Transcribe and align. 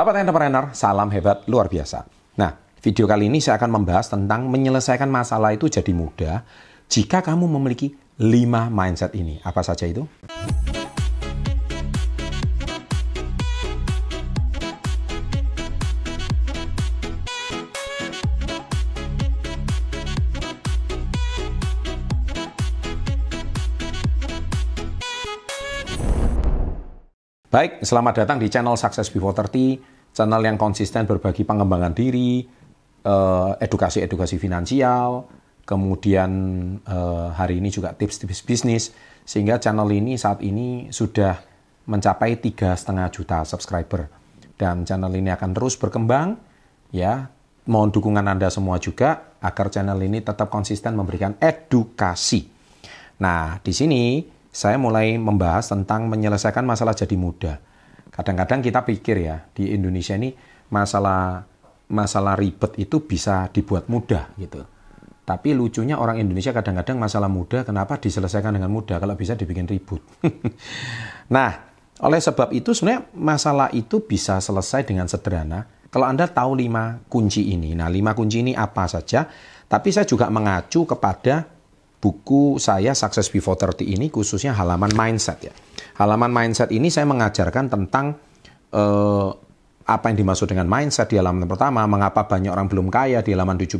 Sahabat 0.00 0.16
entrepreneur, 0.16 0.64
salam 0.72 1.12
hebat 1.12 1.44
luar 1.44 1.68
biasa. 1.68 2.08
Nah, 2.40 2.56
video 2.80 3.04
kali 3.04 3.28
ini 3.28 3.36
saya 3.36 3.60
akan 3.60 3.84
membahas 3.84 4.08
tentang 4.08 4.48
menyelesaikan 4.48 5.04
masalah 5.04 5.52
itu 5.52 5.68
jadi 5.68 5.92
mudah 5.92 6.40
jika 6.88 7.20
kamu 7.20 7.44
memiliki 7.44 7.92
5 8.16 8.72
mindset 8.72 9.12
ini. 9.12 9.44
Apa 9.44 9.60
saja 9.60 9.84
itu? 9.84 10.08
Baik, 27.50 27.82
selamat 27.82 28.22
datang 28.22 28.38
di 28.38 28.46
channel 28.46 28.78
Success 28.78 29.10
Before 29.10 29.34
30, 29.34 30.14
channel 30.14 30.38
yang 30.38 30.54
konsisten 30.54 31.02
berbagi 31.02 31.42
pengembangan 31.42 31.90
diri, 31.90 32.46
eh, 33.02 33.50
edukasi-edukasi 33.58 34.38
finansial, 34.38 35.26
kemudian 35.66 36.30
eh, 36.78 37.28
hari 37.34 37.58
ini 37.58 37.74
juga 37.74 37.90
tips-tips 37.90 38.46
bisnis, 38.46 38.94
sehingga 39.26 39.58
channel 39.58 39.90
ini 39.90 40.14
saat 40.14 40.46
ini 40.46 40.94
sudah 40.94 41.42
mencapai 41.90 42.38
tiga 42.38 42.78
setengah 42.78 43.10
juta 43.10 43.42
subscriber. 43.42 44.06
Dan 44.54 44.86
channel 44.86 45.10
ini 45.10 45.34
akan 45.34 45.50
terus 45.50 45.74
berkembang, 45.74 46.38
ya. 46.94 47.34
Mohon 47.66 47.90
dukungan 47.90 48.30
Anda 48.30 48.46
semua 48.54 48.78
juga 48.78 49.34
agar 49.42 49.74
channel 49.74 49.98
ini 49.98 50.22
tetap 50.22 50.54
konsisten 50.54 50.94
memberikan 50.94 51.34
edukasi. 51.42 52.46
Nah, 53.18 53.58
di 53.58 53.74
sini 53.74 54.22
saya 54.50 54.76
mulai 54.76 55.14
membahas 55.14 55.70
tentang 55.70 56.10
menyelesaikan 56.10 56.66
masalah 56.66 56.94
jadi 56.94 57.14
mudah. 57.14 57.56
Kadang-kadang 58.10 58.60
kita 58.60 58.82
pikir 58.82 59.22
ya, 59.22 59.46
di 59.54 59.70
Indonesia 59.70 60.18
ini 60.18 60.34
masalah 60.74 61.46
masalah 61.90 62.38
ribet 62.38 62.78
itu 62.78 63.02
bisa 63.02 63.50
dibuat 63.50 63.90
mudah 63.90 64.30
gitu. 64.38 64.62
Tapi 65.26 65.54
lucunya 65.54 65.94
orang 65.94 66.18
Indonesia 66.18 66.50
kadang-kadang 66.50 66.98
masalah 66.98 67.30
mudah 67.30 67.62
kenapa 67.62 68.02
diselesaikan 68.02 68.58
dengan 68.58 68.70
mudah 68.70 68.98
kalau 68.98 69.14
bisa 69.14 69.38
dibikin 69.38 69.66
ribut. 69.70 70.02
nah, 71.34 71.70
oleh 72.02 72.18
sebab 72.18 72.50
itu 72.50 72.74
sebenarnya 72.74 73.06
masalah 73.14 73.70
itu 73.70 74.02
bisa 74.02 74.42
selesai 74.42 74.82
dengan 74.82 75.06
sederhana 75.06 75.70
kalau 75.90 76.06
Anda 76.06 76.26
tahu 76.30 76.58
lima 76.58 77.02
kunci 77.06 77.50
ini. 77.54 77.78
Nah, 77.78 77.86
lima 77.90 78.14
kunci 78.14 78.42
ini 78.42 78.54
apa 78.54 78.86
saja? 78.90 79.26
Tapi 79.70 79.88
saya 79.94 80.06
juga 80.06 80.26
mengacu 80.30 80.82
kepada 80.86 81.46
buku 82.00 82.56
saya 82.56 82.96
Success 82.96 83.28
Before 83.28 83.54
30 83.54 83.84
ini 83.84 84.08
khususnya 84.08 84.56
halaman 84.56 84.90
mindset 84.96 85.38
ya. 85.44 85.52
Halaman 86.00 86.32
mindset 86.32 86.72
ini 86.72 86.88
saya 86.88 87.04
mengajarkan 87.04 87.68
tentang 87.68 88.16
eh, 88.72 89.30
apa 89.84 90.04
yang 90.08 90.16
dimaksud 90.24 90.48
dengan 90.48 90.64
mindset 90.64 91.12
di 91.12 91.20
halaman 91.20 91.44
pertama, 91.44 91.84
mengapa 91.84 92.24
banyak 92.24 92.48
orang 92.48 92.72
belum 92.72 92.88
kaya 92.88 93.20
di 93.20 93.36
halaman 93.36 93.60
17, 93.60 93.76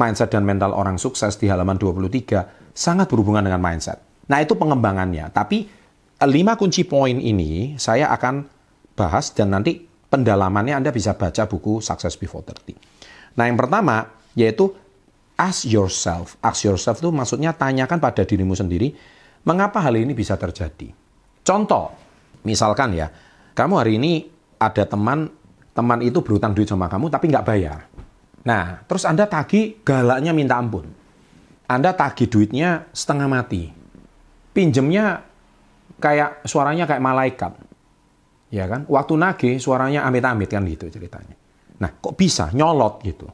mindset 0.00 0.32
dan 0.32 0.48
mental 0.48 0.72
orang 0.72 0.96
sukses 0.96 1.36
di 1.36 1.52
halaman 1.52 1.76
23, 1.76 2.72
sangat 2.72 3.06
berhubungan 3.12 3.44
dengan 3.44 3.60
mindset. 3.60 4.00
Nah 4.32 4.40
itu 4.40 4.56
pengembangannya, 4.56 5.28
tapi 5.28 5.68
eh, 6.16 6.28
lima 6.28 6.56
kunci 6.56 6.88
poin 6.88 7.20
ini 7.20 7.76
saya 7.76 8.08
akan 8.16 8.48
bahas 8.96 9.36
dan 9.36 9.52
nanti 9.52 9.84
pendalamannya 9.84 10.80
Anda 10.80 10.90
bisa 10.94 11.18
baca 11.18 11.44
buku 11.44 11.84
Success 11.84 12.16
Before 12.16 12.40
30. 12.40 13.36
Nah 13.36 13.44
yang 13.50 13.58
pertama 13.58 14.06
yaitu 14.38 14.70
ask 15.38 15.66
yourself. 15.66 16.38
Ask 16.40 16.66
yourself 16.66 17.02
itu 17.02 17.10
maksudnya 17.10 17.54
tanyakan 17.54 17.98
pada 17.98 18.22
dirimu 18.22 18.54
sendiri, 18.54 18.94
mengapa 19.46 19.82
hal 19.82 19.98
ini 19.98 20.14
bisa 20.14 20.38
terjadi. 20.38 20.90
Contoh, 21.44 21.92
misalkan 22.46 22.96
ya, 22.96 23.10
kamu 23.52 23.74
hari 23.76 23.92
ini 24.00 24.12
ada 24.58 24.88
teman, 24.88 25.28
teman 25.76 26.00
itu 26.00 26.22
berutang 26.24 26.56
duit 26.56 26.70
sama 26.70 26.88
kamu 26.88 27.12
tapi 27.12 27.28
nggak 27.28 27.46
bayar. 27.46 27.80
Nah, 28.44 28.84
terus 28.84 29.08
Anda 29.08 29.24
tagih 29.24 29.80
galaknya 29.84 30.32
minta 30.36 30.60
ampun. 30.60 30.88
Anda 31.64 31.96
tagih 31.96 32.28
duitnya 32.28 32.88
setengah 32.92 33.28
mati. 33.28 33.72
Pinjemnya 34.52 35.24
kayak 35.98 36.44
suaranya 36.44 36.84
kayak 36.84 37.02
malaikat. 37.02 37.52
Ya 38.52 38.68
kan? 38.68 38.86
Waktu 38.86 39.14
nagih 39.16 39.54
suaranya 39.58 40.04
amit-amit 40.06 40.46
kan 40.52 40.62
gitu 40.68 40.86
ceritanya. 40.92 41.34
Nah, 41.80 41.90
kok 41.98 42.14
bisa 42.14 42.52
nyolot 42.54 43.02
gitu. 43.02 43.26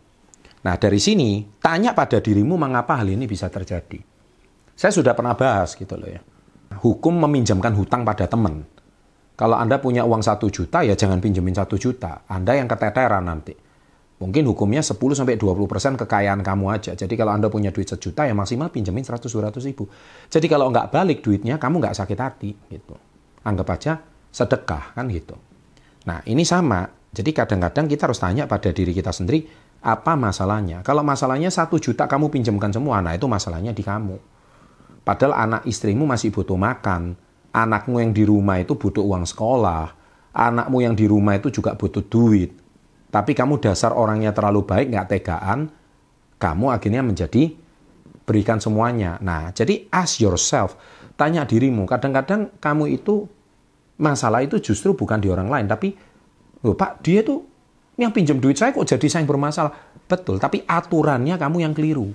Nah, 0.60 0.76
dari 0.76 1.00
sini 1.00 1.40
tanya 1.56 1.96
pada 1.96 2.20
dirimu 2.20 2.60
mengapa 2.60 3.00
hal 3.00 3.08
ini 3.08 3.24
bisa 3.24 3.48
terjadi. 3.48 3.96
Saya 4.76 4.92
sudah 4.92 5.12
pernah 5.16 5.36
bahas 5.36 5.72
gitu 5.76 5.96
loh 5.96 6.08
ya. 6.08 6.20
Hukum 6.80 7.16
meminjamkan 7.20 7.72
hutang 7.76 8.04
pada 8.04 8.28
teman. 8.28 8.64
Kalau 9.36 9.56
Anda 9.56 9.80
punya 9.80 10.04
uang 10.04 10.20
satu 10.20 10.52
juta, 10.52 10.84
ya 10.84 10.92
jangan 10.92 11.16
pinjemin 11.20 11.56
satu 11.56 11.80
juta. 11.80 12.28
Anda 12.28 12.60
yang 12.60 12.68
keteteran 12.68 13.24
nanti. 13.24 13.56
Mungkin 14.20 14.44
hukumnya 14.52 14.84
10-20% 14.84 15.40
kekayaan 16.04 16.44
kamu 16.44 16.64
aja. 16.68 16.92
Jadi 16.92 17.16
kalau 17.16 17.32
Anda 17.32 17.48
punya 17.48 17.72
duit 17.72 17.88
sejuta, 17.88 18.28
ya 18.28 18.36
maksimal 18.36 18.68
pinjemin 18.68 19.00
100-200 19.00 19.64
ribu. 19.64 19.88
Jadi 20.28 20.44
kalau 20.44 20.68
nggak 20.68 20.92
balik 20.92 21.24
duitnya, 21.24 21.56
kamu 21.56 21.80
nggak 21.80 21.96
sakit 21.96 22.18
hati. 22.20 22.52
gitu. 22.68 23.00
Anggap 23.48 23.80
aja 23.80 23.92
sedekah, 24.28 24.92
kan 24.92 25.08
gitu. 25.08 25.40
Nah, 26.04 26.20
ini 26.28 26.44
sama. 26.44 26.84
Jadi 27.10 27.32
kadang-kadang 27.32 27.88
kita 27.88 28.12
harus 28.12 28.20
tanya 28.20 28.44
pada 28.44 28.68
diri 28.76 28.92
kita 28.92 29.08
sendiri, 29.08 29.48
apa 29.80 30.12
masalahnya? 30.12 30.84
Kalau 30.84 31.00
masalahnya 31.00 31.48
satu 31.48 31.80
juta 31.80 32.04
kamu 32.04 32.28
pinjamkan 32.28 32.68
semua, 32.68 33.00
nah 33.00 33.16
itu 33.16 33.24
masalahnya 33.24 33.72
di 33.72 33.80
kamu. 33.80 34.20
Padahal 35.00 35.34
anak 35.34 35.62
istrimu 35.64 36.04
masih 36.04 36.28
butuh 36.28 36.60
makan, 36.60 37.16
anakmu 37.50 37.98
yang 38.04 38.12
di 38.12 38.28
rumah 38.28 38.60
itu 38.60 38.76
butuh 38.76 39.00
uang 39.00 39.24
sekolah, 39.24 39.96
anakmu 40.36 40.84
yang 40.84 40.94
di 40.94 41.08
rumah 41.08 41.40
itu 41.40 41.48
juga 41.50 41.74
butuh 41.74 42.04
duit. 42.04 42.52
Tapi 43.10 43.34
kamu 43.34 43.58
dasar 43.58 43.96
orangnya 43.96 44.30
terlalu 44.30 44.62
baik, 44.62 44.92
nggak 44.92 45.08
tegaan, 45.10 45.72
kamu 46.38 46.66
akhirnya 46.70 47.02
menjadi 47.02 47.50
berikan 48.22 48.62
semuanya. 48.62 49.18
Nah, 49.18 49.50
jadi 49.50 49.90
ask 49.90 50.22
yourself, 50.22 50.78
tanya 51.18 51.42
dirimu. 51.42 51.90
Kadang-kadang 51.90 52.54
kamu 52.62 53.02
itu 53.02 53.26
masalah 53.98 54.46
itu 54.46 54.62
justru 54.62 54.94
bukan 54.94 55.18
di 55.18 55.26
orang 55.26 55.50
lain, 55.50 55.66
tapi 55.66 55.98
loh 56.62 56.78
Pak, 56.78 57.02
dia 57.02 57.26
tuh 57.26 57.49
yang 58.00 58.14
pinjam 58.14 58.40
duit 58.40 58.56
saya 58.56 58.72
kok 58.72 58.88
jadi 58.88 59.06
saya 59.06 59.20
yang 59.24 59.30
bermasalah. 59.30 59.72
Betul, 60.08 60.40
tapi 60.40 60.64
aturannya 60.64 61.36
kamu 61.36 61.56
yang 61.62 61.72
keliru. 61.76 62.08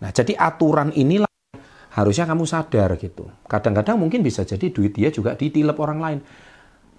Nah, 0.00 0.10
jadi 0.12 0.36
aturan 0.36 0.92
inilah 0.92 1.28
harusnya 1.96 2.28
kamu 2.28 2.44
sadar 2.44 2.94
gitu. 3.00 3.26
Kadang-kadang 3.48 3.96
mungkin 3.96 4.20
bisa 4.20 4.44
jadi 4.44 4.68
duit 4.68 4.92
dia 4.92 5.08
juga 5.08 5.32
ditilep 5.32 5.76
orang 5.80 5.98
lain. 5.98 6.18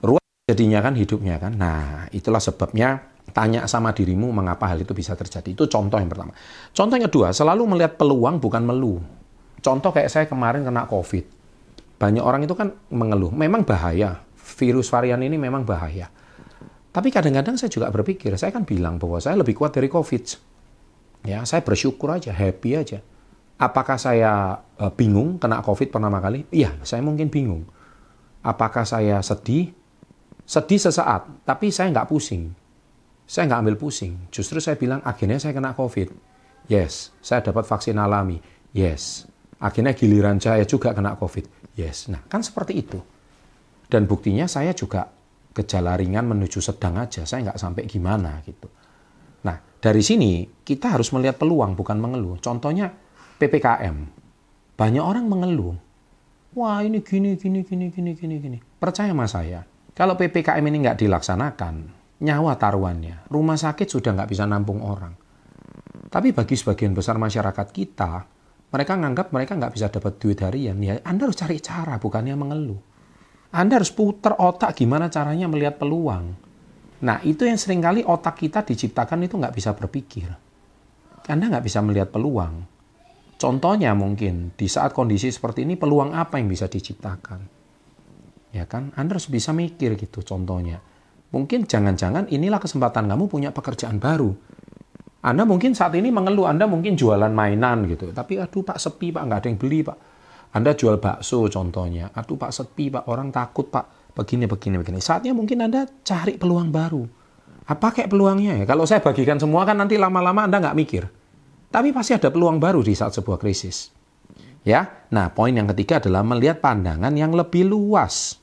Ruang 0.01 0.23
jadinya 0.49 0.81
kan 0.81 0.93
hidupnya 0.97 1.37
kan. 1.37 1.53
Nah, 1.53 2.09
itulah 2.09 2.41
sebabnya 2.41 3.13
tanya 3.29 3.69
sama 3.69 3.93
dirimu 3.93 4.33
mengapa 4.33 4.73
hal 4.73 4.81
itu 4.81 4.97
bisa 4.97 5.13
terjadi. 5.13 5.53
Itu 5.53 5.69
contoh 5.69 6.01
yang 6.01 6.09
pertama. 6.09 6.33
Contoh 6.73 6.93
yang 6.97 7.05
kedua, 7.05 7.29
selalu 7.29 7.63
melihat 7.77 7.93
peluang 7.95 8.41
bukan 8.41 8.65
melu. 8.65 8.97
Contoh 9.61 9.93
kayak 9.93 10.09
saya 10.09 10.25
kemarin 10.25 10.65
kena 10.65 10.89
COVID. 10.89 11.25
Banyak 11.97 12.23
orang 12.23 12.45
itu 12.45 12.53
kan 12.53 12.73
mengeluh. 12.93 13.33
Memang 13.33 13.65
bahaya. 13.65 14.21
Virus 14.37 14.89
varian 14.89 15.21
ini 15.21 15.35
memang 15.37 15.61
bahaya. 15.67 16.09
Tapi 16.97 17.13
kadang-kadang 17.13 17.61
saya 17.61 17.69
juga 17.69 17.93
berpikir, 17.93 18.33
saya 18.41 18.49
kan 18.49 18.65
bilang 18.65 18.97
bahwa 18.97 19.21
saya 19.21 19.37
lebih 19.37 19.53
kuat 19.53 19.69
dari 19.69 19.85
COVID. 19.85 20.23
Ya, 21.29 21.45
saya 21.45 21.61
bersyukur 21.61 22.09
aja, 22.09 22.33
happy 22.33 22.73
aja. 22.73 23.05
Apakah 23.61 24.01
saya 24.01 24.57
uh, 24.81 24.89
bingung 24.89 25.37
kena 25.37 25.61
COVID 25.61 25.93
pertama 25.93 26.17
kali? 26.17 26.49
Iya, 26.49 26.73
saya 26.81 27.05
mungkin 27.05 27.29
bingung. 27.29 27.69
Apakah 28.41 28.81
saya 28.81 29.21
sedih? 29.21 29.77
Sedih 30.41 30.81
sesaat, 30.81 31.45
tapi 31.45 31.69
saya 31.69 31.93
nggak 31.93 32.09
pusing. 32.09 32.49
Saya 33.29 33.45
nggak 33.45 33.61
ambil 33.61 33.77
pusing. 33.77 34.17
Justru 34.33 34.57
saya 34.57 34.73
bilang, 34.73 34.97
akhirnya 35.05 35.37
saya 35.37 35.53
kena 35.53 35.77
COVID. 35.77 36.09
Yes, 36.65 37.13
saya 37.21 37.45
dapat 37.45 37.69
vaksin 37.69 37.93
alami. 38.01 38.41
Yes, 38.73 39.29
akhirnya 39.61 39.93
giliran 39.93 40.41
saya 40.41 40.65
juga 40.65 40.97
kena 40.97 41.13
COVID. 41.13 41.77
Yes, 41.77 42.09
nah 42.09 42.25
kan 42.25 42.41
seperti 42.41 42.73
itu. 42.73 42.97
Dan 43.85 44.09
buktinya 44.09 44.49
saya 44.49 44.73
juga 44.73 45.13
gejala 45.57 45.97
ringan 45.97 46.29
menuju 46.29 46.61
sedang 46.61 47.01
aja, 47.01 47.25
saya 47.25 47.49
nggak 47.49 47.57
sampai 47.57 47.89
gimana 47.89 48.37
gitu. 48.45 48.69
Nah, 49.41 49.57
dari 49.81 50.05
sini 50.05 50.45
kita 50.61 50.93
harus 50.93 51.09
melihat 51.09 51.41
peluang 51.41 51.73
bukan 51.73 51.97
mengeluh. 51.97 52.37
Contohnya 52.37 52.93
PPKM. 53.41 53.97
Banyak 54.77 55.01
orang 55.01 55.25
mengeluh. 55.25 55.73
Wah 56.53 56.85
ini 56.85 57.01
gini, 57.01 57.37
gini, 57.37 57.65
gini, 57.65 57.89
gini, 57.89 58.11
gini, 58.13 58.35
gini. 58.37 58.57
Percaya 58.77 59.13
sama 59.13 59.25
saya, 59.25 59.65
kalau 59.97 60.13
PPKM 60.13 60.61
ini 60.61 60.77
nggak 60.85 61.01
dilaksanakan, 61.01 61.75
nyawa 62.21 62.53
taruhannya, 62.57 63.29
rumah 63.29 63.57
sakit 63.57 63.89
sudah 63.89 64.13
nggak 64.13 64.29
bisa 64.29 64.45
nampung 64.45 64.81
orang. 64.81 65.13
Tapi 66.07 66.33
bagi 66.33 66.53
sebagian 66.57 66.93
besar 66.97 67.17
masyarakat 67.17 67.67
kita, 67.73 68.25
mereka 68.73 68.93
nganggap 68.97 69.33
mereka 69.33 69.53
nggak 69.57 69.73
bisa 69.73 69.87
dapat 69.89 70.17
duit 70.21 70.39
harian. 70.41 70.77
Ya, 70.81 70.97
Anda 71.05 71.29
harus 71.29 71.37
cari 71.37 71.61
cara, 71.61 72.01
bukannya 72.01 72.33
mengeluh. 72.33 72.96
Anda 73.51 73.79
harus 73.79 73.91
putar 73.91 74.35
otak 74.35 74.75
gimana 74.75 75.07
caranya 75.07 75.47
melihat 75.47 75.79
peluang. 75.79 76.35
Nah, 76.97 77.21
itu 77.21 77.45
yang 77.45 77.55
sering 77.61 77.79
kali 77.79 78.01
otak 78.01 78.41
kita 78.41 78.65
diciptakan 78.65 79.23
itu 79.23 79.37
nggak 79.37 79.53
bisa 79.53 79.71
berpikir. 79.77 80.29
Anda 81.27 81.51
nggak 81.51 81.65
bisa 81.65 81.79
melihat 81.83 82.09
peluang. 82.09 82.65
Contohnya 83.37 83.93
mungkin 83.93 84.57
di 84.57 84.65
saat 84.65 84.97
kondisi 84.97 85.29
seperti 85.29 85.61
ini 85.61 85.77
peluang 85.77 86.17
apa 86.17 86.41
yang 86.41 86.49
bisa 86.49 86.65
diciptakan? 86.65 87.39
Ya 88.49 88.65
kan? 88.65 88.89
Anda 88.97 89.19
harus 89.19 89.29
bisa 89.29 89.53
mikir 89.53 89.93
gitu 89.93 90.25
contohnya. 90.25 90.81
Mungkin 91.29 91.69
jangan-jangan 91.69 92.33
inilah 92.33 92.57
kesempatan 92.57 93.05
kamu 93.05 93.29
punya 93.29 93.53
pekerjaan 93.53 94.01
baru. 94.01 94.33
Anda 95.21 95.43
mungkin 95.45 95.77
saat 95.77 95.93
ini 95.93 96.09
mengeluh, 96.09 96.49
Anda 96.49 96.65
mungkin 96.65 96.97
jualan 96.97 97.29
mainan 97.29 97.85
gitu. 97.85 98.09
Tapi 98.09 98.41
aduh 98.41 98.63
Pak 98.65 98.79
sepi 98.81 99.13
Pak, 99.13 99.21
nggak 99.27 99.39
ada 99.43 99.47
yang 99.51 99.59
beli 99.59 99.79
Pak. 99.85 99.97
Anda 100.55 100.75
jual 100.77 101.01
bakso 101.01 101.47
contohnya. 101.51 102.11
Aduh 102.15 102.39
Pak 102.39 102.51
sepi 102.53 102.93
Pak, 102.93 103.09
orang 103.11 103.33
takut 103.33 103.67
Pak. 103.67 104.15
Begini, 104.15 104.49
begini, 104.49 104.81
begini. 104.81 104.97
Saatnya 104.97 105.35
mungkin 105.35 105.61
Anda 105.61 105.85
cari 106.01 106.39
peluang 106.39 106.73
baru. 106.73 107.03
Apa 107.67 107.91
kayak 107.91 108.09
peluangnya 108.09 108.63
ya? 108.63 108.65
Kalau 108.65 108.87
saya 108.87 109.03
bagikan 109.03 109.37
semua 109.37 109.67
kan 109.67 109.75
nanti 109.75 109.99
lama-lama 109.99 110.47
Anda 110.47 110.63
nggak 110.63 110.77
mikir. 110.77 111.03
Tapi 111.67 111.91
pasti 111.91 112.15
ada 112.15 112.31
peluang 112.31 112.63
baru 112.63 112.79
di 112.79 112.95
saat 112.95 113.11
sebuah 113.11 113.35
krisis. 113.37 113.91
Ya, 114.63 115.07
nah 115.11 115.31
poin 115.31 115.55
yang 115.55 115.67
ketiga 115.71 115.99
adalah 115.99 116.23
melihat 116.23 116.59
pandangan 116.63 117.11
yang 117.15 117.35
lebih 117.35 117.67
luas. 117.67 118.39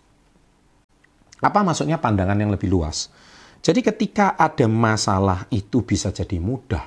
Apa 1.40 1.60
maksudnya 1.60 2.00
pandangan 2.00 2.36
yang 2.36 2.52
lebih 2.52 2.68
luas? 2.72 3.12
Jadi 3.64 3.80
ketika 3.80 4.36
ada 4.36 4.68
masalah 4.68 5.48
itu 5.48 5.84
bisa 5.84 6.12
jadi 6.12 6.36
mudah. 6.36 6.84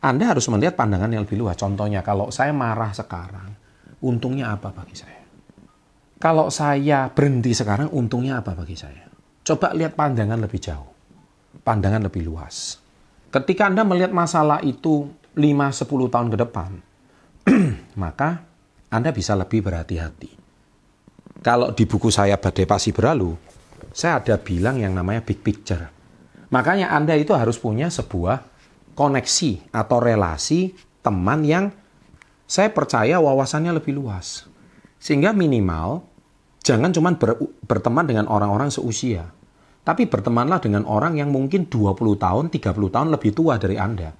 Anda 0.00 0.32
harus 0.32 0.48
melihat 0.48 0.76
pandangan 0.76 1.08
yang 1.12 1.24
lebih 1.24 1.40
luas. 1.40 1.56
Contohnya 1.56 2.00
kalau 2.00 2.28
saya 2.32 2.52
marah 2.52 2.92
sekarang, 2.92 3.56
untungnya 4.02 4.52
apa 4.56 4.72
bagi 4.72 4.96
saya? 4.96 5.22
Kalau 6.16 6.48
saya 6.48 7.12
berhenti 7.12 7.52
sekarang, 7.52 7.92
untungnya 7.92 8.40
apa 8.40 8.56
bagi 8.56 8.74
saya? 8.74 9.04
Coba 9.44 9.76
lihat 9.76 9.94
pandangan 9.94 10.40
lebih 10.40 10.60
jauh. 10.60 10.90
Pandangan 11.60 12.08
lebih 12.08 12.24
luas. 12.24 12.80
Ketika 13.28 13.68
Anda 13.68 13.84
melihat 13.84 14.16
masalah 14.16 14.64
itu 14.64 15.12
5-10 15.36 16.12
tahun 16.12 16.28
ke 16.32 16.36
depan, 16.40 16.70
maka 18.02 18.42
Anda 18.88 19.12
bisa 19.12 19.36
lebih 19.36 19.60
berhati-hati 19.60 20.46
kalau 21.46 21.70
di 21.70 21.86
buku 21.86 22.10
saya 22.10 22.42
Badai 22.42 22.66
Pasti 22.66 22.90
Berlalu, 22.90 23.30
saya 23.94 24.18
ada 24.18 24.34
bilang 24.34 24.82
yang 24.82 24.98
namanya 24.98 25.22
big 25.22 25.46
picture. 25.46 25.86
Makanya 26.50 26.90
Anda 26.90 27.14
itu 27.14 27.38
harus 27.38 27.54
punya 27.54 27.86
sebuah 27.86 28.42
koneksi 28.98 29.70
atau 29.70 30.02
relasi 30.02 30.74
teman 31.06 31.46
yang 31.46 31.70
saya 32.46 32.70
percaya 32.70 33.18
wawasannya 33.18 33.74
lebih 33.74 33.98
luas. 33.98 34.46
Sehingga 35.02 35.34
minimal 35.34 36.06
jangan 36.62 36.94
cuma 36.94 37.14
ber, 37.18 37.38
berteman 37.66 38.06
dengan 38.06 38.26
orang-orang 38.30 38.70
seusia. 38.70 39.34
Tapi 39.86 40.10
bertemanlah 40.10 40.58
dengan 40.58 40.82
orang 40.86 41.14
yang 41.14 41.30
mungkin 41.30 41.70
20 41.70 41.94
tahun, 42.18 42.50
30 42.50 42.74
tahun 42.74 43.08
lebih 43.14 43.30
tua 43.34 43.54
dari 43.54 43.78
Anda. 43.78 44.14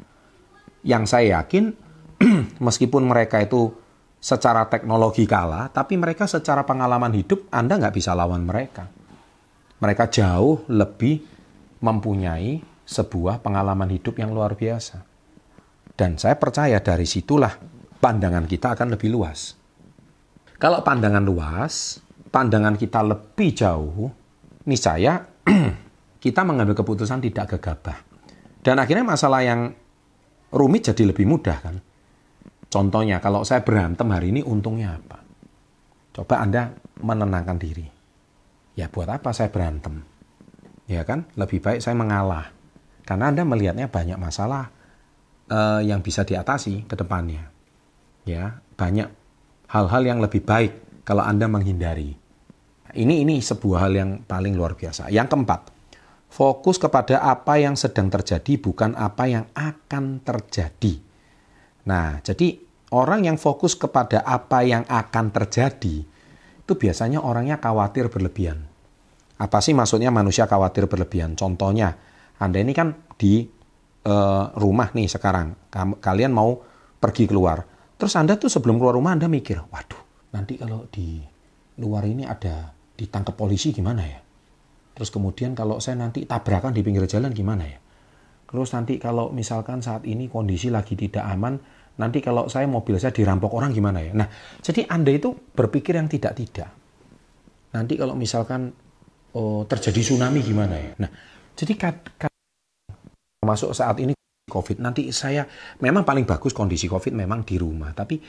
Yang 0.87 1.05
saya 1.11 1.43
yakin 1.43 1.75
meskipun 2.67 3.03
mereka 3.03 3.43
itu 3.43 3.75
secara 4.23 4.67
teknologi 4.71 5.27
kalah, 5.27 5.71
tapi 5.71 5.99
mereka 5.99 6.31
secara 6.31 6.63
pengalaman 6.63 7.15
hidup 7.15 7.51
Anda 7.51 7.79
nggak 7.83 7.95
bisa 7.95 8.15
lawan 8.15 8.47
mereka. 8.47 8.87
Mereka 9.83 10.07
jauh 10.11 10.63
lebih 10.71 11.23
mempunyai 11.83 12.63
sebuah 12.87 13.43
pengalaman 13.43 13.91
hidup 13.91 14.23
yang 14.23 14.31
luar 14.31 14.55
biasa. 14.55 15.03
Dan 15.99 16.15
saya 16.15 16.39
percaya 16.39 16.79
dari 16.79 17.05
situlah 17.05 17.76
pandangan 18.01 18.45
kita 18.45 18.77
akan 18.77 18.97
lebih 18.97 19.13
luas. 19.13 19.57
Kalau 20.57 20.81
pandangan 20.81 21.25
luas, 21.25 22.01
pandangan 22.33 22.77
kita 22.81 23.05
lebih 23.05 23.51
jauh, 23.53 24.09
niscaya 24.65 25.21
kita 26.25 26.41
mengambil 26.45 26.77
keputusan 26.77 27.21
tidak 27.21 27.57
gegabah. 27.57 27.99
Dan 28.65 28.81
akhirnya 28.83 29.07
masalah 29.07 29.45
yang 29.45 29.71
rumit 30.51 30.91
jadi 30.91 31.13
lebih 31.13 31.29
mudah 31.29 31.59
kan. 31.61 31.77
Contohnya, 32.67 33.23
kalau 33.23 33.47
saya 33.47 33.63
berantem 33.63 34.11
hari 34.11 34.35
ini 34.35 34.43
untungnya 34.43 34.99
apa? 34.99 35.23
Coba 36.11 36.43
Anda 36.43 36.75
menenangkan 36.99 37.57
diri. 37.61 37.87
Ya 38.75 38.91
buat 38.91 39.07
apa 39.09 39.31
saya 39.31 39.49
berantem? 39.49 40.03
Ya 40.91 41.07
kan, 41.07 41.31
lebih 41.39 41.63
baik 41.63 41.79
saya 41.79 41.95
mengalah. 41.95 42.51
Karena 43.07 43.31
Anda 43.31 43.47
melihatnya 43.47 43.87
banyak 43.87 44.19
masalah 44.19 44.75
uh, 45.47 45.81
yang 45.81 46.03
bisa 46.03 46.27
diatasi 46.27 46.91
ke 46.91 46.95
depannya. 46.99 47.56
Ya, 48.27 48.59
banyak 48.75 49.07
hal-hal 49.71 50.03
yang 50.03 50.19
lebih 50.19 50.43
baik 50.43 51.03
kalau 51.07 51.23
Anda 51.23 51.47
menghindari. 51.47 52.19
Ini 52.97 53.15
ini 53.23 53.39
sebuah 53.39 53.87
hal 53.87 53.93
yang 53.95 54.11
paling 54.27 54.59
luar 54.59 54.75
biasa. 54.75 55.09
Yang 55.15 55.31
keempat, 55.31 55.61
fokus 56.29 56.77
kepada 56.77 57.23
apa 57.23 57.63
yang 57.63 57.79
sedang 57.79 58.11
terjadi 58.11 58.59
bukan 58.59 58.99
apa 58.99 59.31
yang 59.31 59.45
akan 59.55 60.27
terjadi. 60.27 60.99
Nah, 61.87 62.19
jadi 62.25 62.67
Orang 62.95 63.27
yang 63.27 63.35
fokus 63.35 63.75
kepada 63.75 64.23
apa 64.23 64.63
yang 64.63 64.87
akan 64.87 65.35
terjadi, 65.35 66.07
itu 66.63 66.73
biasanya 66.79 67.19
orangnya 67.19 67.59
khawatir 67.59 68.07
berlebihan. 68.07 68.63
Apa 69.43 69.59
sih 69.59 69.75
maksudnya 69.75 70.15
manusia 70.15 70.47
khawatir 70.47 70.87
berlebihan? 70.87 71.35
Contohnya, 71.35 71.99
Anda 72.39 72.63
ini 72.63 72.71
kan 72.71 72.95
di 73.19 73.43
uh, 74.07 74.55
rumah 74.55 74.95
nih 74.95 75.11
sekarang, 75.11 75.59
kalian 75.99 76.31
mau 76.31 76.63
pergi 77.03 77.27
keluar. 77.27 77.67
Terus 77.97 78.13
Anda 78.17 78.37
tuh 78.37 78.53
sebelum 78.53 78.77
keluar 78.77 78.97
rumah 78.97 79.17
Anda 79.17 79.25
mikir, 79.25 79.57
waduh, 79.73 80.31
nanti 80.37 80.61
kalau 80.61 80.85
di 80.93 81.21
luar 81.81 82.05
ini 82.05 82.29
ada 82.29 82.73
ditangkap 82.97 83.33
polisi 83.33 83.73
gimana 83.73 84.05
ya? 84.05 84.21
Terus 84.97 85.13
kemudian 85.13 85.57
kalau 85.57 85.81
saya 85.81 86.01
nanti 86.01 86.25
tabrakan 86.25 86.73
di 86.73 86.81
pinggir 86.85 87.05
jalan 87.09 87.33
gimana 87.33 87.65
ya? 87.65 87.81
Terus 88.47 88.73
nanti 88.77 89.01
kalau 89.01 89.33
misalkan 89.33 89.81
saat 89.81 90.05
ini 90.05 90.29
kondisi 90.29 90.69
lagi 90.69 90.97
tidak 90.97 91.25
aman, 91.25 91.57
nanti 91.97 92.21
kalau 92.21 92.49
saya 92.49 92.69
mobil 92.69 93.01
saya 93.01 93.13
dirampok 93.13 93.53
orang 93.53 93.73
gimana 93.73 94.05
ya? 94.05 94.13
Nah, 94.13 94.29
jadi 94.61 94.89
Anda 94.89 95.17
itu 95.17 95.33
berpikir 95.33 95.97
yang 95.97 96.09
tidak-tidak. 96.09 96.69
Nanti 97.77 97.97
kalau 97.97 98.17
misalkan 98.17 98.73
oh, 99.37 99.65
terjadi 99.69 100.01
tsunami 100.01 100.41
gimana 100.45 100.77
ya? 100.77 100.93
Nah, 101.01 101.11
jadi 101.57 101.73
masuk 103.45 103.73
saat 103.73 104.01
ini 104.01 104.17
COVID, 104.47 104.79
nanti 104.79 105.11
saya 105.11 105.43
memang 105.83 106.07
paling 106.07 106.23
bagus 106.23 106.55
kondisi 106.55 106.87
COVID 106.87 107.19
memang 107.19 107.43
di 107.43 107.59
rumah, 107.59 107.91
tapi 107.91 108.23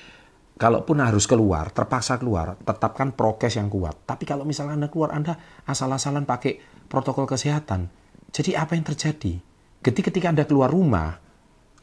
kalaupun 0.57 0.97
harus 0.97 1.29
keluar, 1.29 1.69
terpaksa 1.69 2.17
keluar, 2.17 2.57
tetapkan 2.57 3.13
prokes 3.13 3.53
yang 3.53 3.69
kuat. 3.69 4.01
Tapi 4.01 4.25
kalau 4.25 4.41
misalnya 4.41 4.81
Anda 4.81 4.89
keluar, 4.89 5.13
Anda 5.13 5.37
asal-asalan 5.69 6.25
pakai 6.25 6.57
protokol 6.89 7.29
kesehatan, 7.29 7.85
jadi 8.33 8.57
apa 8.57 8.73
yang 8.73 8.89
terjadi? 8.89 9.37
Ketika 9.85 10.33
Anda 10.33 10.49
keluar 10.49 10.73
rumah, 10.73 11.21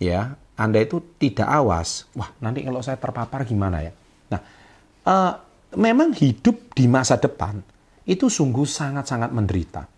ya 0.03 0.35
anda 0.59 0.83
itu 0.83 1.15
tidak 1.15 1.47
awas, 1.47 2.11
wah 2.19 2.31
nanti 2.43 2.67
kalau 2.67 2.83
saya 2.83 2.99
terpapar 2.99 3.47
gimana 3.47 3.87
ya? 3.87 3.95
Nah, 4.35 4.41
uh, 5.07 5.33
memang 5.79 6.15
hidup 6.15 6.75
di 6.75 6.91
masa 6.91 7.23
depan 7.23 7.63
itu 8.03 8.27
sungguh 8.27 8.67
sangat-sangat 8.67 9.31
menderita. 9.31 9.94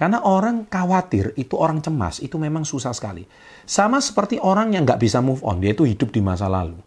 Karena 0.00 0.24
orang 0.24 0.64
khawatir, 0.64 1.36
itu 1.36 1.60
orang 1.60 1.84
cemas, 1.84 2.24
itu 2.24 2.40
memang 2.40 2.64
susah 2.64 2.96
sekali. 2.96 3.28
Sama 3.68 4.00
seperti 4.00 4.40
orang 4.40 4.72
yang 4.72 4.88
nggak 4.88 4.96
bisa 4.96 5.20
move 5.20 5.44
on, 5.44 5.60
dia 5.60 5.76
itu 5.76 5.84
hidup 5.84 6.08
di 6.08 6.24
masa 6.24 6.48
lalu. 6.48 6.80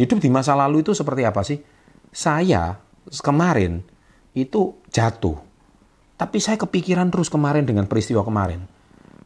Hidup 0.00 0.16
di 0.16 0.32
masa 0.32 0.56
lalu 0.56 0.80
itu 0.80 0.96
seperti 0.96 1.28
apa 1.28 1.44
sih? 1.44 1.60
Saya 2.08 2.80
kemarin 3.20 3.84
itu 4.32 4.80
jatuh. 4.88 5.36
Tapi 6.16 6.40
saya 6.40 6.56
kepikiran 6.56 7.12
terus 7.12 7.28
kemarin 7.28 7.68
dengan 7.68 7.84
peristiwa 7.84 8.24
kemarin 8.24 8.78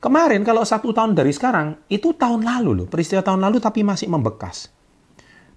Kemarin 0.02 0.42
kalau 0.42 0.66
satu 0.66 0.90
tahun 0.90 1.14
dari 1.14 1.30
sekarang, 1.30 1.78
itu 1.86 2.10
tahun 2.10 2.42
lalu 2.42 2.74
loh. 2.74 2.86
Peristiwa 2.90 3.22
tahun 3.22 3.38
lalu 3.38 3.62
tapi 3.62 3.86
masih 3.86 4.10
membekas. 4.10 4.66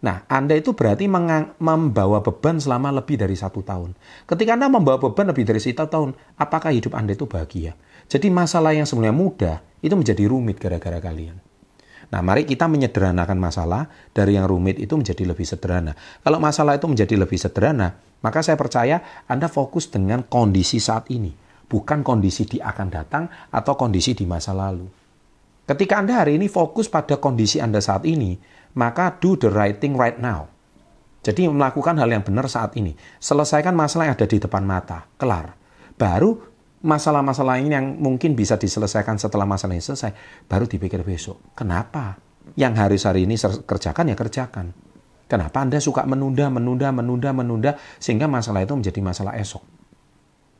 Nah, 0.03 0.27
Anda 0.27 0.59
itu 0.59 0.75
berarti 0.75 1.07
membawa 1.07 2.19
beban 2.19 2.59
selama 2.59 2.91
lebih 2.91 3.15
dari 3.19 3.33
satu 3.37 3.63
tahun. 3.63 3.95
Ketika 4.27 4.59
Anda 4.59 4.67
membawa 4.67 4.99
beban 4.99 5.31
lebih 5.31 5.47
dari 5.47 5.61
satu 5.61 5.87
tahun, 5.87 6.09
apakah 6.35 6.75
hidup 6.75 6.95
Anda 6.97 7.15
itu 7.15 7.25
bahagia? 7.29 7.73
Jadi 8.11 8.27
masalah 8.29 8.75
yang 8.75 8.85
sebenarnya 8.85 9.15
mudah, 9.15 9.55
itu 9.81 9.95
menjadi 9.95 10.23
rumit 10.29 10.61
gara-gara 10.61 10.99
kalian. 11.01 11.39
Nah, 12.13 12.21
mari 12.21 12.45
kita 12.45 12.69
menyederhanakan 12.69 13.39
masalah 13.41 13.89
dari 14.13 14.37
yang 14.37 14.45
rumit 14.45 14.77
itu 14.77 14.93
menjadi 14.93 15.25
lebih 15.25 15.47
sederhana. 15.47 15.97
Kalau 16.21 16.37
masalah 16.37 16.77
itu 16.77 16.85
menjadi 16.85 17.17
lebih 17.17 17.39
sederhana, 17.41 17.97
maka 18.21 18.45
saya 18.45 18.59
percaya 18.59 19.25
Anda 19.25 19.49
fokus 19.49 19.89
dengan 19.89 20.21
kondisi 20.21 20.77
saat 20.77 21.09
ini 21.09 21.45
bukan 21.65 22.05
kondisi 22.05 22.45
di 22.45 22.57
akan 22.61 22.87
datang 22.87 23.23
atau 23.49 23.73
kondisi 23.75 24.13
di 24.13 24.25
masa 24.29 24.53
lalu. 24.53 24.85
Ketika 25.65 25.97
Anda 25.97 26.21
hari 26.21 26.37
ini 26.37 26.45
fokus 26.45 26.85
pada 26.85 27.17
kondisi 27.17 27.57
Anda 27.57 27.81
saat 27.81 28.05
ini, 28.05 28.37
maka 28.75 29.15
do 29.17 29.39
the 29.39 29.49
right 29.49 29.79
thing 29.79 29.95
right 29.95 30.19
now. 30.19 30.51
Jadi 31.25 31.49
melakukan 31.49 31.97
hal 31.97 32.05
yang 32.05 32.21
benar 32.21 32.45
saat 32.45 32.77
ini. 32.77 32.93
Selesaikan 33.17 33.73
masalah 33.73 34.11
yang 34.11 34.15
ada 34.15 34.29
di 34.29 34.37
depan 34.37 34.61
mata. 34.61 35.09
Kelar. 35.17 35.57
Baru 35.97 36.37
masalah-masalah 36.85 37.57
ini 37.57 37.73
yang 37.73 37.97
mungkin 37.97 38.37
bisa 38.37 38.61
diselesaikan 38.61 39.17
setelah 39.17 39.49
masalah 39.49 39.73
ini 39.73 39.81
selesai, 39.81 40.13
baru 40.45 40.69
dipikir 40.69 41.01
besok. 41.01 41.57
Kenapa? 41.57 42.21
Yang 42.53 42.73
hari 42.77 42.97
hari 43.01 43.21
ini 43.25 43.35
kerjakan 43.41 44.13
ya 44.13 44.15
kerjakan. 44.15 44.65
Kenapa 45.25 45.57
Anda 45.65 45.81
suka 45.81 46.05
menunda, 46.05 46.53
menunda, 46.53 46.93
menunda, 46.93 47.33
menunda, 47.33 47.71
sehingga 47.97 48.29
masalah 48.29 48.61
itu 48.61 48.77
menjadi 48.77 49.01
masalah 49.01 49.33
esok 49.41 49.65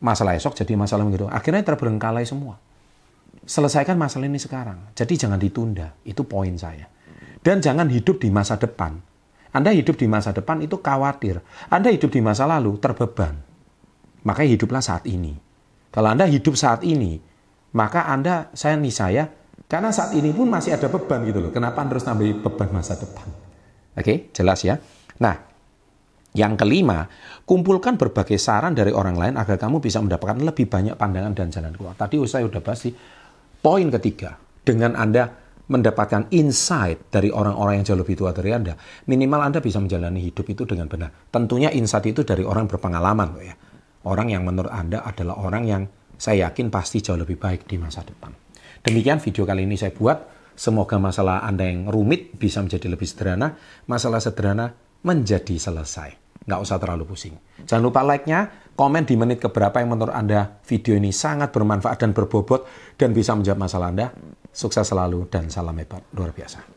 masalah 0.06 0.38
esok 0.38 0.54
jadi 0.54 0.78
masalah 0.78 1.02
begitu. 1.08 1.26
Akhirnya 1.26 1.64
terbengkalai 1.64 2.30
semua. 2.30 2.60
Selesaikan 3.46 3.98
masalah 3.98 4.30
ini 4.30 4.42
sekarang. 4.42 4.94
Jadi 4.98 5.14
jangan 5.18 5.42
ditunda. 5.42 5.98
Itu 6.06 6.26
poin 6.26 6.54
saya. 6.58 6.90
Dan 7.46 7.62
jangan 7.62 7.86
hidup 7.94 8.18
di 8.18 8.34
masa 8.34 8.58
depan. 8.58 8.98
Anda 9.54 9.70
hidup 9.70 10.02
di 10.02 10.10
masa 10.10 10.34
depan 10.34 10.66
itu 10.66 10.82
khawatir. 10.82 11.46
Anda 11.70 11.94
hidup 11.94 12.10
di 12.10 12.20
masa 12.26 12.50
lalu 12.50 12.82
terbeban. 12.82 13.38
Makanya 14.26 14.58
hiduplah 14.58 14.82
saat 14.82 15.06
ini. 15.06 15.38
Kalau 15.94 16.10
Anda 16.10 16.26
hidup 16.26 16.58
saat 16.58 16.82
ini, 16.82 17.22
maka 17.78 18.10
Anda, 18.10 18.50
saya 18.58 18.76
nih 18.82 18.92
saya, 18.92 19.24
karena 19.70 19.94
saat 19.94 20.18
ini 20.18 20.34
pun 20.34 20.50
masih 20.50 20.74
ada 20.74 20.90
beban 20.90 21.22
gitu 21.24 21.40
loh. 21.40 21.52
Kenapa 21.54 21.86
Anda 21.86 21.96
harus 21.96 22.10
nambah 22.10 22.42
beban 22.42 22.70
masa 22.74 22.98
depan? 22.98 23.30
Oke, 23.96 24.34
jelas 24.36 24.66
ya. 24.66 24.76
Nah, 25.22 25.40
yang 26.36 26.60
kelima, 26.60 27.08
kumpulkan 27.48 27.96
berbagai 27.96 28.36
saran 28.36 28.76
dari 28.76 28.92
orang 28.92 29.16
lain 29.16 29.34
agar 29.40 29.56
kamu 29.56 29.80
bisa 29.80 30.04
mendapatkan 30.04 30.42
lebih 30.42 30.68
banyak 30.68 31.00
pandangan 31.00 31.32
dan 31.32 31.48
jalan 31.48 31.72
keluar. 31.72 31.96
Tadi 31.96 32.20
saya 32.28 32.44
sudah 32.44 32.60
bahas 32.60 32.84
sih. 32.84 32.92
Poin 33.64 33.88
ketiga, 33.88 34.36
dengan 34.68 35.00
Anda 35.00 35.45
mendapatkan 35.66 36.30
insight 36.30 37.10
dari 37.10 37.34
orang-orang 37.34 37.82
yang 37.82 37.86
jauh 37.86 38.00
lebih 38.00 38.16
tua 38.18 38.32
dari 38.32 38.54
Anda, 38.54 38.78
minimal 39.10 39.42
Anda 39.42 39.60
bisa 39.62 39.82
menjalani 39.82 40.22
hidup 40.22 40.46
itu 40.46 40.64
dengan 40.70 40.86
benar. 40.86 41.10
Tentunya 41.34 41.74
insight 41.74 42.06
itu 42.10 42.22
dari 42.22 42.46
orang 42.46 42.70
berpengalaman 42.70 43.28
loh 43.34 43.44
ya. 43.44 43.56
Orang 44.06 44.30
yang 44.30 44.46
menurut 44.46 44.70
Anda 44.70 45.02
adalah 45.02 45.42
orang 45.42 45.64
yang 45.66 45.84
saya 46.16 46.48
yakin 46.50 46.70
pasti 46.70 47.02
jauh 47.02 47.18
lebih 47.18 47.42
baik 47.42 47.66
di 47.66 47.82
masa 47.82 48.06
depan. 48.06 48.32
Demikian 48.86 49.18
video 49.18 49.44
kali 49.44 49.66
ini 49.66 49.76
saya 49.76 49.92
buat. 49.92 50.36
Semoga 50.56 50.96
masalah 50.96 51.44
Anda 51.44 51.68
yang 51.68 51.92
rumit 51.92 52.38
bisa 52.40 52.64
menjadi 52.64 52.88
lebih 52.88 53.04
sederhana, 53.04 53.60
masalah 53.92 54.24
sederhana 54.24 54.72
menjadi 55.04 55.60
selesai. 55.60 56.16
Nggak 56.46 56.60
usah 56.62 56.78
terlalu 56.80 57.04
pusing. 57.10 57.36
Jangan 57.66 57.84
lupa 57.84 58.06
like-nya, 58.06 58.72
komen 58.78 59.04
di 59.04 59.18
menit 59.18 59.42
keberapa 59.42 59.82
yang 59.82 59.98
menurut 59.98 60.14
Anda 60.14 60.62
video 60.64 60.96
ini 60.96 61.10
sangat 61.10 61.50
bermanfaat 61.52 61.98
dan 62.06 62.14
berbobot 62.14 62.70
dan 62.96 63.12
bisa 63.12 63.34
menjawab 63.34 63.60
masalah 63.66 63.90
Anda. 63.92 64.14
Sukses 64.56 64.88
selalu 64.88 65.28
dan 65.28 65.52
salam 65.52 65.76
hebat 65.76 66.00
luar 66.16 66.32
biasa. 66.32 66.75